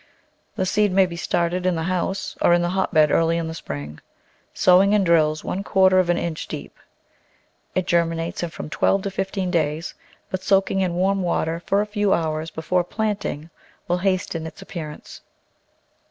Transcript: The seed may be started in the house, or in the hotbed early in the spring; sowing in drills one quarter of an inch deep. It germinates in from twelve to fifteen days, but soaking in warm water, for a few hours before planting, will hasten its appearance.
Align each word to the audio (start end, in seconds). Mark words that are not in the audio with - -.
The 0.55 0.65
seed 0.65 0.91
may 0.91 1.05
be 1.05 1.15
started 1.15 1.63
in 1.63 1.75
the 1.75 1.83
house, 1.83 2.35
or 2.41 2.53
in 2.55 2.63
the 2.63 2.69
hotbed 2.73 3.11
early 3.11 3.37
in 3.37 3.47
the 3.47 3.53
spring; 3.53 3.99
sowing 4.51 4.93
in 4.93 5.03
drills 5.03 5.43
one 5.43 5.63
quarter 5.63 5.99
of 5.99 6.09
an 6.09 6.17
inch 6.17 6.47
deep. 6.47 6.75
It 7.75 7.85
germinates 7.85 8.41
in 8.41 8.49
from 8.49 8.67
twelve 8.71 9.03
to 9.03 9.11
fifteen 9.11 9.51
days, 9.51 9.93
but 10.31 10.41
soaking 10.41 10.79
in 10.79 10.95
warm 10.95 11.21
water, 11.21 11.61
for 11.67 11.81
a 11.81 11.85
few 11.85 12.13
hours 12.15 12.49
before 12.49 12.83
planting, 12.83 13.51
will 13.87 13.99
hasten 13.99 14.47
its 14.47 14.59
appearance. 14.59 15.21